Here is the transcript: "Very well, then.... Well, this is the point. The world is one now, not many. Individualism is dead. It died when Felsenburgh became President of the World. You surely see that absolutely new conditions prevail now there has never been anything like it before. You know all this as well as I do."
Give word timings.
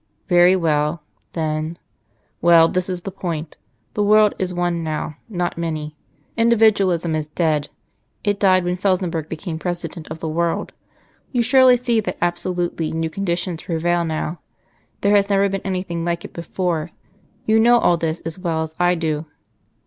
"Very 0.27 0.55
well, 0.55 1.03
then.... 1.33 1.77
Well, 2.41 2.67
this 2.67 2.89
is 2.89 3.01
the 3.01 3.11
point. 3.11 3.55
The 3.93 4.01
world 4.01 4.33
is 4.39 4.51
one 4.51 4.83
now, 4.83 5.17
not 5.29 5.59
many. 5.59 5.95
Individualism 6.35 7.13
is 7.15 7.27
dead. 7.27 7.69
It 8.23 8.39
died 8.39 8.63
when 8.63 8.77
Felsenburgh 8.77 9.29
became 9.29 9.59
President 9.59 10.07
of 10.07 10.17
the 10.17 10.27
World. 10.27 10.73
You 11.31 11.43
surely 11.43 11.77
see 11.77 11.99
that 11.99 12.17
absolutely 12.19 12.91
new 12.91 13.11
conditions 13.11 13.61
prevail 13.61 14.03
now 14.03 14.39
there 15.01 15.15
has 15.15 15.29
never 15.29 15.47
been 15.49 15.61
anything 15.63 16.03
like 16.03 16.25
it 16.25 16.33
before. 16.33 16.89
You 17.45 17.59
know 17.59 17.77
all 17.77 17.97
this 17.97 18.21
as 18.21 18.39
well 18.39 18.63
as 18.63 18.73
I 18.79 18.95
do." 18.95 19.27